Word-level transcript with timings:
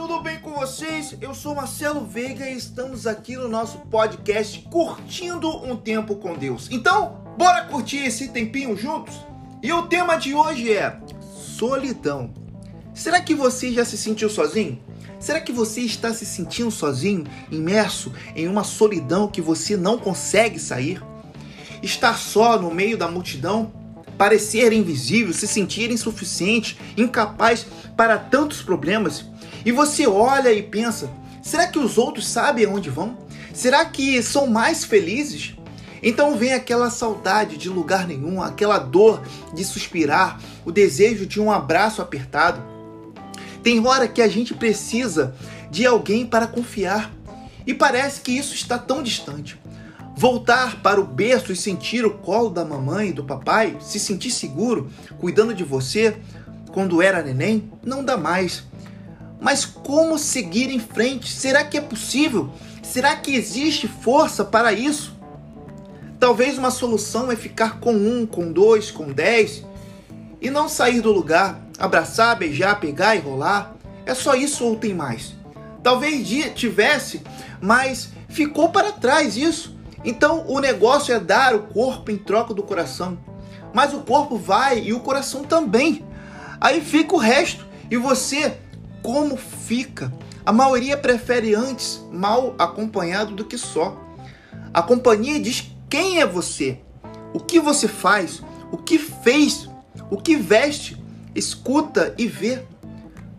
tudo 0.00 0.22
bem 0.22 0.40
com 0.40 0.52
vocês? 0.52 1.14
Eu 1.20 1.34
sou 1.34 1.54
Marcelo 1.54 2.06
Veiga 2.06 2.48
e 2.48 2.56
estamos 2.56 3.06
aqui 3.06 3.36
no 3.36 3.50
nosso 3.50 3.80
podcast 3.80 4.58
Curtindo 4.70 5.62
um 5.62 5.76
Tempo 5.76 6.16
com 6.16 6.32
Deus. 6.38 6.68
Então, 6.70 7.22
bora 7.36 7.66
curtir 7.66 7.98
esse 7.98 8.28
tempinho 8.28 8.74
juntos? 8.74 9.14
E 9.62 9.70
o 9.70 9.82
tema 9.82 10.16
de 10.16 10.32
hoje 10.32 10.72
é 10.72 10.98
solidão. 11.54 12.32
Será 12.94 13.20
que 13.20 13.34
você 13.34 13.70
já 13.74 13.84
se 13.84 13.98
sentiu 13.98 14.30
sozinho? 14.30 14.82
Será 15.18 15.38
que 15.38 15.52
você 15.52 15.82
está 15.82 16.14
se 16.14 16.24
sentindo 16.24 16.70
sozinho, 16.70 17.26
imerso 17.50 18.10
em 18.34 18.48
uma 18.48 18.64
solidão 18.64 19.28
que 19.28 19.42
você 19.42 19.76
não 19.76 19.98
consegue 19.98 20.58
sair? 20.58 21.02
Estar 21.82 22.16
só 22.16 22.58
no 22.58 22.70
meio 22.70 22.96
da 22.96 23.06
multidão, 23.06 23.70
parecer 24.16 24.72
invisível, 24.72 25.34
se 25.34 25.46
sentir 25.46 25.90
insuficiente, 25.90 26.78
incapaz 26.96 27.66
para 27.94 28.16
tantos 28.18 28.62
problemas? 28.62 29.29
E 29.64 29.72
você 29.72 30.06
olha 30.06 30.52
e 30.52 30.62
pensa: 30.62 31.10
será 31.42 31.66
que 31.66 31.78
os 31.78 31.98
outros 31.98 32.26
sabem 32.26 32.64
aonde 32.64 32.90
vão? 32.90 33.16
Será 33.52 33.84
que 33.84 34.22
são 34.22 34.46
mais 34.46 34.84
felizes? 34.84 35.54
Então 36.02 36.36
vem 36.36 36.54
aquela 36.54 36.90
saudade 36.90 37.56
de 37.56 37.68
lugar 37.68 38.06
nenhum, 38.06 38.42
aquela 38.42 38.78
dor 38.78 39.22
de 39.52 39.64
suspirar, 39.64 40.40
o 40.64 40.72
desejo 40.72 41.26
de 41.26 41.40
um 41.40 41.50
abraço 41.50 42.00
apertado. 42.00 42.62
Tem 43.62 43.84
hora 43.86 44.08
que 44.08 44.22
a 44.22 44.28
gente 44.28 44.54
precisa 44.54 45.34
de 45.70 45.84
alguém 45.84 46.26
para 46.26 46.46
confiar 46.46 47.12
e 47.66 47.74
parece 47.74 48.22
que 48.22 48.32
isso 48.32 48.54
está 48.54 48.78
tão 48.78 49.02
distante. 49.02 49.60
Voltar 50.16 50.82
para 50.82 51.00
o 51.00 51.06
berço 51.06 51.52
e 51.52 51.56
sentir 51.56 52.04
o 52.04 52.10
colo 52.10 52.50
da 52.50 52.64
mamãe 52.64 53.08
e 53.08 53.12
do 53.12 53.24
papai, 53.24 53.76
se 53.80 53.98
sentir 53.98 54.30
seguro, 54.30 54.90
cuidando 55.18 55.54
de 55.54 55.64
você 55.64 56.16
quando 56.72 57.02
era 57.02 57.22
neném, 57.22 57.70
não 57.84 58.04
dá 58.04 58.16
mais. 58.16 58.64
Mas 59.40 59.64
como 59.64 60.18
seguir 60.18 60.70
em 60.70 60.78
frente? 60.78 61.32
Será 61.32 61.64
que 61.64 61.78
é 61.78 61.80
possível? 61.80 62.50
Será 62.82 63.16
que 63.16 63.34
existe 63.34 63.88
força 63.88 64.44
para 64.44 64.72
isso? 64.72 65.18
Talvez 66.18 66.58
uma 66.58 66.70
solução 66.70 67.32
é 67.32 67.36
ficar 67.36 67.80
com 67.80 67.92
um, 67.92 68.26
com 68.26 68.52
dois, 68.52 68.90
com 68.90 69.10
dez 69.10 69.64
e 70.40 70.50
não 70.50 70.68
sair 70.68 71.00
do 71.00 71.10
lugar, 71.10 71.60
abraçar, 71.78 72.36
beijar, 72.36 72.78
pegar 72.78 73.16
e 73.16 73.20
rolar. 73.20 73.74
É 74.04 74.14
só 74.14 74.34
isso 74.34 74.64
ou 74.64 74.76
tem 74.76 74.92
mais? 74.92 75.34
Talvez 75.82 76.28
tivesse, 76.54 77.22
mas 77.60 78.10
ficou 78.28 78.68
para 78.68 78.92
trás 78.92 79.36
isso. 79.36 79.78
Então 80.04 80.44
o 80.46 80.60
negócio 80.60 81.14
é 81.14 81.18
dar 81.18 81.54
o 81.54 81.64
corpo 81.64 82.10
em 82.10 82.18
troca 82.18 82.52
do 82.52 82.62
coração. 82.62 83.18
Mas 83.72 83.94
o 83.94 84.00
corpo 84.00 84.36
vai 84.36 84.80
e 84.80 84.92
o 84.92 85.00
coração 85.00 85.44
também. 85.44 86.04
Aí 86.60 86.80
fica 86.80 87.14
o 87.14 87.18
resto. 87.18 87.66
E 87.90 87.96
você 87.96 88.58
como 89.02 89.36
fica. 89.36 90.12
A 90.44 90.52
maioria 90.52 90.96
prefere 90.96 91.54
antes 91.54 92.04
mal 92.10 92.54
acompanhado 92.58 93.34
do 93.34 93.44
que 93.44 93.58
só. 93.58 93.98
A 94.72 94.82
companhia 94.82 95.40
diz 95.40 95.70
quem 95.88 96.20
é 96.20 96.26
você, 96.26 96.78
o 97.34 97.40
que 97.40 97.58
você 97.58 97.88
faz, 97.88 98.42
o 98.70 98.76
que 98.76 98.98
fez, 98.98 99.68
o 100.10 100.16
que 100.16 100.36
veste, 100.36 101.02
escuta 101.34 102.14
e 102.16 102.26
vê. 102.26 102.62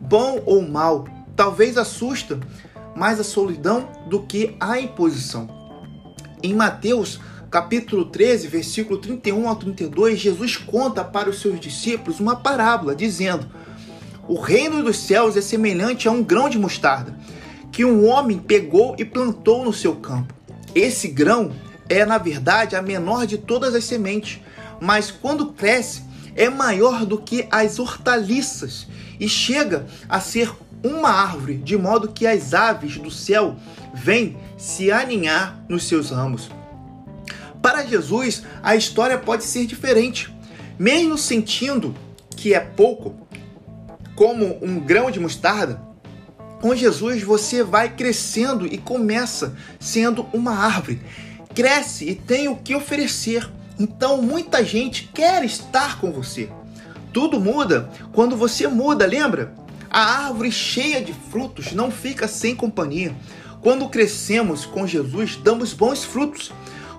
Bom 0.00 0.42
ou 0.44 0.62
mal, 0.62 1.06
talvez 1.36 1.78
assusta 1.78 2.40
mais 2.94 3.20
a 3.20 3.24
solidão 3.24 3.88
do 4.08 4.22
que 4.22 4.56
a 4.60 4.78
imposição. 4.78 5.48
Em 6.42 6.54
Mateus 6.54 7.20
capítulo 7.52 8.06
13, 8.06 8.48
versículo 8.48 8.98
31 8.98 9.46
ao 9.46 9.56
32, 9.56 10.18
Jesus 10.18 10.56
conta 10.56 11.04
para 11.04 11.28
os 11.28 11.40
seus 11.40 11.60
discípulos 11.60 12.18
uma 12.18 12.34
parábola, 12.34 12.96
dizendo: 12.96 13.46
o 14.32 14.40
reino 14.40 14.82
dos 14.82 14.96
céus 14.96 15.36
é 15.36 15.42
semelhante 15.42 16.08
a 16.08 16.10
um 16.10 16.22
grão 16.22 16.48
de 16.48 16.58
mostarda 16.58 17.14
que 17.70 17.84
um 17.84 18.08
homem 18.08 18.38
pegou 18.38 18.96
e 18.98 19.04
plantou 19.04 19.62
no 19.62 19.74
seu 19.74 19.94
campo. 19.96 20.32
Esse 20.74 21.08
grão 21.08 21.52
é, 21.86 22.06
na 22.06 22.16
verdade, 22.16 22.74
a 22.74 22.80
menor 22.80 23.26
de 23.26 23.36
todas 23.36 23.74
as 23.74 23.84
sementes, 23.84 24.40
mas 24.80 25.10
quando 25.10 25.52
cresce, 25.52 26.04
é 26.34 26.48
maior 26.48 27.04
do 27.04 27.18
que 27.18 27.46
as 27.50 27.78
hortaliças 27.78 28.86
e 29.20 29.28
chega 29.28 29.86
a 30.08 30.18
ser 30.18 30.50
uma 30.82 31.10
árvore, 31.10 31.58
de 31.58 31.76
modo 31.76 32.08
que 32.08 32.26
as 32.26 32.54
aves 32.54 32.96
do 32.96 33.10
céu 33.10 33.56
vêm 33.92 34.38
se 34.56 34.90
aninhar 34.90 35.62
nos 35.68 35.86
seus 35.86 36.08
ramos. 36.08 36.50
Para 37.60 37.84
Jesus, 37.84 38.44
a 38.62 38.74
história 38.74 39.18
pode 39.18 39.44
ser 39.44 39.66
diferente. 39.66 40.34
Mesmo 40.78 41.18
sentindo 41.18 41.94
que 42.34 42.54
é 42.54 42.60
pouco, 42.60 43.14
como 44.14 44.58
um 44.62 44.78
grão 44.78 45.10
de 45.10 45.20
mostarda, 45.20 45.80
com 46.60 46.76
Jesus 46.76 47.22
você 47.22 47.64
vai 47.64 47.88
crescendo 47.88 48.66
e 48.66 48.78
começa 48.78 49.56
sendo 49.80 50.26
uma 50.32 50.52
árvore. 50.52 51.02
Cresce 51.54 52.08
e 52.08 52.14
tem 52.14 52.46
o 52.46 52.56
que 52.56 52.74
oferecer. 52.74 53.50
Então 53.78 54.22
muita 54.22 54.64
gente 54.64 55.10
quer 55.12 55.44
estar 55.44 56.00
com 56.00 56.12
você. 56.12 56.48
Tudo 57.12 57.40
muda 57.40 57.90
quando 58.12 58.36
você 58.36 58.68
muda, 58.68 59.04
lembra? 59.04 59.54
A 59.90 60.26
árvore 60.26 60.52
cheia 60.52 61.02
de 61.02 61.12
frutos 61.12 61.72
não 61.72 61.90
fica 61.90 62.28
sem 62.28 62.54
companhia. 62.54 63.14
Quando 63.60 63.88
crescemos 63.88 64.64
com 64.64 64.86
Jesus, 64.86 65.36
damos 65.36 65.72
bons 65.72 66.04
frutos. 66.04 66.52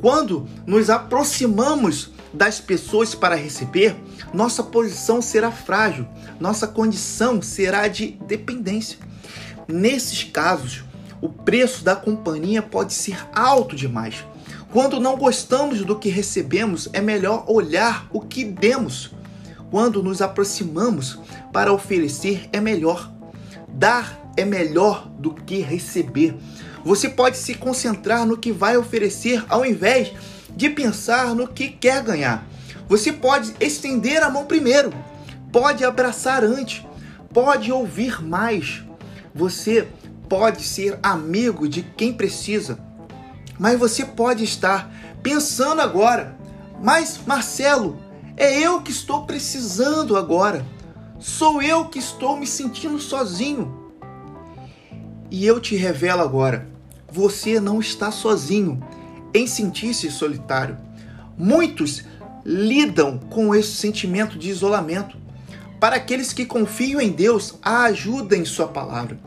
Quando 0.00 0.48
nos 0.64 0.88
aproximamos 0.88 2.12
das 2.32 2.60
pessoas 2.60 3.14
para 3.14 3.34
receber, 3.34 3.96
nossa 4.32 4.62
posição 4.62 5.22
será 5.22 5.50
frágil, 5.50 6.06
nossa 6.38 6.66
condição 6.66 7.40
será 7.40 7.88
de 7.88 8.12
dependência. 8.26 8.98
Nesses 9.66 10.24
casos, 10.24 10.84
o 11.20 11.28
preço 11.28 11.84
da 11.84 11.96
companhia 11.96 12.62
pode 12.62 12.94
ser 12.94 13.18
alto 13.34 13.74
demais. 13.74 14.24
Quando 14.70 15.00
não 15.00 15.16
gostamos 15.16 15.84
do 15.84 15.98
que 15.98 16.08
recebemos, 16.10 16.88
é 16.92 17.00
melhor 17.00 17.44
olhar 17.48 18.06
o 18.12 18.20
que 18.20 18.44
demos. 18.44 19.10
Quando 19.70 20.02
nos 20.02 20.20
aproximamos 20.20 21.18
para 21.52 21.72
oferecer, 21.72 22.48
é 22.52 22.60
melhor. 22.60 23.10
Dar 23.68 24.30
é 24.36 24.44
melhor 24.44 25.08
do 25.18 25.34
que 25.34 25.60
receber. 25.60 26.36
Você 26.84 27.08
pode 27.08 27.36
se 27.36 27.54
concentrar 27.54 28.24
no 28.24 28.36
que 28.36 28.52
vai 28.52 28.76
oferecer 28.76 29.44
ao 29.48 29.64
invés 29.64 30.12
de 30.58 30.68
pensar 30.68 31.36
no 31.36 31.46
que 31.46 31.68
quer 31.68 32.02
ganhar. 32.02 32.44
Você 32.88 33.12
pode 33.12 33.54
estender 33.60 34.20
a 34.24 34.28
mão 34.28 34.44
primeiro, 34.44 34.92
pode 35.52 35.84
abraçar 35.84 36.42
antes, 36.42 36.84
pode 37.32 37.70
ouvir 37.70 38.20
mais. 38.20 38.82
Você 39.32 39.86
pode 40.28 40.64
ser 40.64 40.98
amigo 41.00 41.68
de 41.68 41.82
quem 41.84 42.12
precisa, 42.12 42.76
mas 43.56 43.78
você 43.78 44.04
pode 44.04 44.42
estar 44.42 44.92
pensando 45.22 45.80
agora: 45.80 46.36
mas 46.82 47.20
Marcelo, 47.24 47.96
é 48.36 48.58
eu 48.58 48.82
que 48.82 48.90
estou 48.90 49.26
precisando 49.26 50.16
agora. 50.16 50.66
Sou 51.20 51.62
eu 51.62 51.84
que 51.84 52.00
estou 52.00 52.36
me 52.36 52.48
sentindo 52.48 52.98
sozinho. 52.98 53.92
E 55.30 55.46
eu 55.46 55.60
te 55.60 55.76
revelo 55.76 56.22
agora: 56.22 56.68
você 57.12 57.60
não 57.60 57.78
está 57.78 58.10
sozinho 58.10 58.82
em 59.34 59.46
sentir-se 59.46 60.10
solitário. 60.10 60.76
Muitos 61.36 62.04
lidam 62.44 63.18
com 63.18 63.54
esse 63.54 63.72
sentimento 63.72 64.38
de 64.38 64.48
isolamento. 64.48 65.16
Para 65.78 65.96
aqueles 65.96 66.32
que 66.32 66.44
confiam 66.44 67.00
em 67.00 67.10
Deus, 67.10 67.54
a 67.62 67.84
ajuda 67.84 68.36
em 68.36 68.44
Sua 68.44 68.66
palavra. 68.66 69.18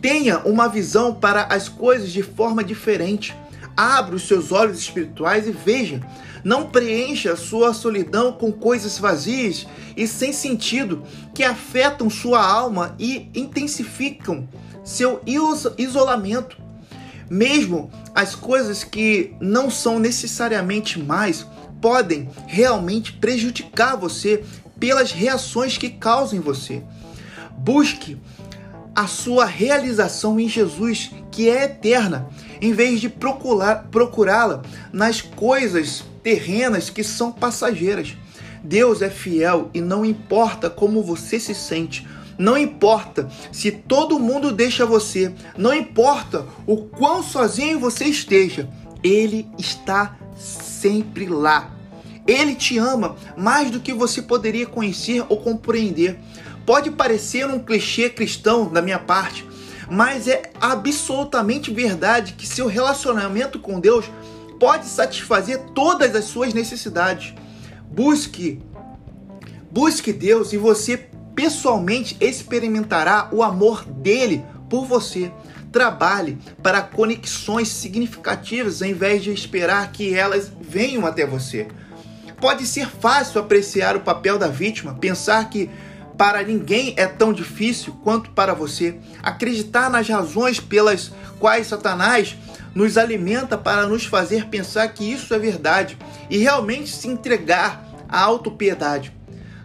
Tenha 0.00 0.38
uma 0.40 0.68
visão 0.68 1.14
para 1.14 1.44
as 1.44 1.68
coisas 1.68 2.12
de 2.12 2.22
forma 2.22 2.62
diferente. 2.62 3.34
Abra 3.76 4.16
os 4.16 4.26
seus 4.26 4.52
olhos 4.52 4.78
espirituais 4.78 5.46
e 5.46 5.52
veja. 5.52 6.00
Não 6.44 6.68
preencha 6.68 7.34
sua 7.34 7.74
solidão 7.74 8.32
com 8.32 8.52
coisas 8.52 8.98
vazias 8.98 9.66
e 9.96 10.06
sem 10.06 10.32
sentido 10.32 11.02
que 11.34 11.42
afetam 11.42 12.08
sua 12.08 12.40
alma 12.40 12.94
e 12.98 13.28
intensificam 13.34 14.48
seu 14.84 15.20
isolamento. 15.76 16.65
Mesmo 17.28 17.90
as 18.14 18.34
coisas 18.34 18.84
que 18.84 19.34
não 19.40 19.70
são 19.70 19.98
necessariamente 19.98 20.98
mais 20.98 21.46
podem 21.80 22.28
realmente 22.46 23.12
prejudicar 23.12 23.96
você 23.96 24.44
pelas 24.78 25.12
reações 25.12 25.76
que 25.76 25.90
causam 25.90 26.38
em 26.38 26.42
você. 26.42 26.82
Busque 27.58 28.18
a 28.94 29.06
sua 29.06 29.44
realização 29.44 30.40
em 30.40 30.48
Jesus, 30.48 31.10
que 31.30 31.50
é 31.50 31.64
eterna, 31.64 32.28
em 32.60 32.72
vez 32.72 33.00
de 33.00 33.10
procurá-la 33.10 34.62
nas 34.92 35.20
coisas 35.20 36.02
terrenas 36.22 36.88
que 36.88 37.04
são 37.04 37.30
passageiras. 37.30 38.16
Deus 38.64 39.02
é 39.02 39.10
fiel 39.10 39.70
e 39.74 39.80
não 39.80 40.04
importa 40.04 40.70
como 40.70 41.02
você 41.02 41.38
se 41.38 41.54
sente, 41.54 42.06
não 42.38 42.56
importa 42.56 43.28
se 43.50 43.70
todo 43.70 44.18
mundo 44.18 44.52
deixa 44.52 44.84
você, 44.84 45.32
não 45.56 45.74
importa 45.74 46.44
o 46.66 46.76
quão 46.76 47.22
sozinho 47.22 47.80
você 47.80 48.04
esteja, 48.04 48.68
Ele 49.02 49.48
está 49.58 50.16
sempre 50.36 51.26
lá. 51.26 51.70
Ele 52.26 52.54
te 52.54 52.76
ama 52.76 53.16
mais 53.36 53.70
do 53.70 53.80
que 53.80 53.92
você 53.92 54.20
poderia 54.20 54.66
conhecer 54.66 55.24
ou 55.28 55.38
compreender. 55.38 56.18
Pode 56.66 56.90
parecer 56.90 57.46
um 57.46 57.60
clichê 57.60 58.10
cristão 58.10 58.66
da 58.66 58.82
minha 58.82 58.98
parte, 58.98 59.46
mas 59.88 60.26
é 60.26 60.50
absolutamente 60.60 61.72
verdade 61.72 62.32
que 62.32 62.46
seu 62.46 62.66
relacionamento 62.66 63.60
com 63.60 63.78
Deus 63.78 64.06
pode 64.58 64.86
satisfazer 64.86 65.60
todas 65.74 66.14
as 66.16 66.24
suas 66.24 66.52
necessidades. 66.52 67.34
Busque, 67.88 68.60
busque 69.70 70.12
Deus 70.12 70.52
e 70.52 70.56
você 70.56 71.08
pessoalmente 71.36 72.16
experimentará 72.18 73.28
o 73.30 73.42
amor 73.42 73.84
dele 73.84 74.42
por 74.70 74.86
você. 74.86 75.30
Trabalhe 75.70 76.38
para 76.62 76.80
conexões 76.80 77.68
significativas 77.68 78.80
ao 78.80 78.88
invés 78.88 79.22
de 79.22 79.30
esperar 79.30 79.92
que 79.92 80.14
elas 80.14 80.50
venham 80.58 81.06
até 81.06 81.26
você. 81.26 81.68
Pode 82.40 82.66
ser 82.66 82.88
fácil 82.88 83.40
apreciar 83.40 83.94
o 83.94 84.00
papel 84.00 84.38
da 84.38 84.48
vítima, 84.48 84.94
pensar 84.94 85.48
que 85.50 85.70
para 86.16 86.42
ninguém 86.42 86.94
é 86.96 87.06
tão 87.06 87.32
difícil 87.32 87.94
quanto 88.02 88.30
para 88.30 88.54
você. 88.54 88.98
Acreditar 89.22 89.90
nas 89.90 90.08
razões 90.08 90.58
pelas 90.58 91.12
quais 91.38 91.66
Satanás 91.66 92.34
nos 92.74 92.96
alimenta 92.96 93.58
para 93.58 93.86
nos 93.86 94.06
fazer 94.06 94.46
pensar 94.46 94.88
que 94.88 95.04
isso 95.10 95.34
é 95.34 95.38
verdade 95.38 95.98
e 96.30 96.38
realmente 96.38 96.94
se 96.94 97.08
entregar 97.08 97.84
à 98.08 98.20
autopiedade. 98.20 99.12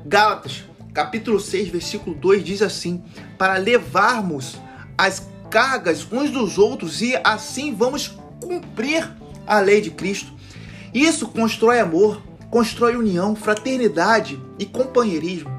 Gálatas, 0.06 0.64
capítulo 0.94 1.40
6, 1.40 1.70
versículo 1.70 2.16
2 2.16 2.44
diz 2.44 2.62
assim: 2.62 3.04
"Para 3.38 3.58
levarmos 3.58 4.58
as 4.98 5.28
cargas 5.50 6.08
uns 6.12 6.30
dos 6.30 6.58
outros 6.58 7.02
e 7.02 7.20
assim 7.24 7.76
vamos 7.76 8.18
cumprir 8.40 9.12
a 9.46 9.60
lei 9.60 9.82
de 9.82 9.92
Cristo. 9.92 10.32
Isso 10.94 11.28
constrói 11.28 11.80
amor, 11.80 12.22
constrói 12.50 12.96
união, 12.96 13.36
fraternidade 13.36 14.40
e 14.58 14.66
companheirismo. 14.66 15.50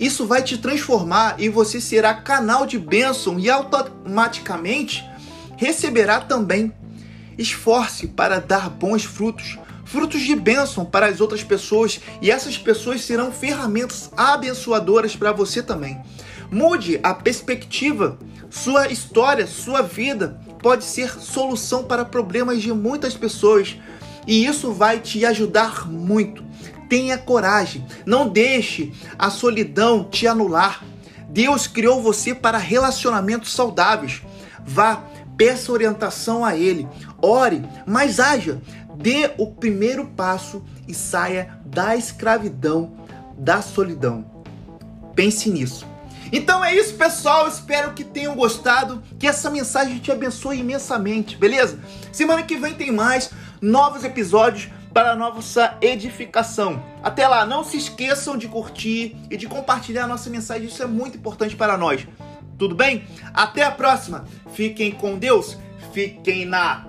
Isso 0.00 0.26
vai 0.26 0.42
te 0.42 0.58
transformar 0.58 1.36
e 1.38 1.48
você 1.48 1.80
será 1.80 2.14
canal 2.14 2.66
de 2.66 2.78
bênção 2.78 3.38
e 3.38 3.50
automaticamente 3.50 5.04
receberá 5.56 6.20
também. 6.20 6.72
Esforce 7.38 8.08
para 8.08 8.40
dar 8.40 8.68
bons 8.68 9.04
frutos, 9.04 9.58
frutos 9.84 10.20
de 10.20 10.34
bênção 10.34 10.84
para 10.84 11.06
as 11.06 11.20
outras 11.20 11.42
pessoas 11.42 12.00
e 12.20 12.30
essas 12.30 12.56
pessoas 12.56 13.02
serão 13.02 13.32
ferramentas 13.32 14.10
abençoadoras 14.16 15.16
para 15.16 15.32
você 15.32 15.62
também. 15.62 16.00
Mude 16.50 17.00
a 17.02 17.14
perspectiva, 17.14 18.18
sua 18.50 18.88
história, 18.88 19.46
sua 19.46 19.82
vida 19.82 20.40
pode 20.62 20.84
ser 20.84 21.10
solução 21.18 21.84
para 21.84 22.04
problemas 22.04 22.60
de 22.60 22.72
muitas 22.72 23.14
pessoas 23.14 23.76
e 24.26 24.44
isso 24.44 24.72
vai 24.72 25.00
te 25.00 25.24
ajudar 25.24 25.90
muito. 25.90 26.44
Tenha 26.88 27.16
coragem, 27.16 27.86
não 28.04 28.28
deixe 28.28 28.92
a 29.18 29.30
solidão 29.30 30.04
te 30.04 30.26
anular. 30.26 30.84
Deus 31.28 31.66
criou 31.66 32.02
você 32.02 32.34
para 32.34 32.58
relacionamentos 32.58 33.52
saudáveis. 33.52 34.20
Vá, 34.64 35.02
peça 35.36 35.72
orientação 35.72 36.44
a 36.44 36.54
Ele, 36.54 36.86
ore, 37.20 37.64
mas 37.86 38.20
haja. 38.20 38.60
Dê 38.96 39.30
o 39.38 39.46
primeiro 39.46 40.06
passo 40.06 40.62
e 40.86 40.94
saia 40.94 41.58
da 41.64 41.96
escravidão, 41.96 42.92
da 43.36 43.62
solidão. 43.62 44.24
Pense 45.14 45.50
nisso. 45.50 45.86
Então 46.32 46.64
é 46.64 46.74
isso, 46.74 46.94
pessoal. 46.94 47.46
Espero 47.46 47.92
que 47.92 48.04
tenham 48.04 48.34
gostado, 48.34 49.02
que 49.18 49.26
essa 49.26 49.50
mensagem 49.50 49.98
te 49.98 50.10
abençoe 50.10 50.60
imensamente, 50.60 51.36
beleza? 51.36 51.78
Semana 52.10 52.42
que 52.42 52.56
vem 52.56 52.74
tem 52.74 52.90
mais 52.90 53.30
novos 53.60 54.02
episódios 54.02 54.70
para 54.92 55.14
nossa 55.14 55.76
edificação. 55.80 56.82
Até 57.02 57.26
lá, 57.26 57.44
não 57.44 57.64
se 57.64 57.76
esqueçam 57.76 58.36
de 58.36 58.48
curtir 58.48 59.16
e 59.30 59.36
de 59.36 59.46
compartilhar 59.46 60.04
a 60.04 60.08
nossa 60.08 60.30
mensagem, 60.30 60.68
isso 60.68 60.82
é 60.82 60.86
muito 60.86 61.18
importante 61.18 61.56
para 61.56 61.76
nós. 61.76 62.06
Tudo 62.58 62.74
bem? 62.74 63.04
Até 63.34 63.64
a 63.64 63.70
próxima. 63.70 64.24
Fiquem 64.52 64.92
com 64.92 65.18
Deus, 65.18 65.58
fiquem 65.92 66.44
na 66.44 66.86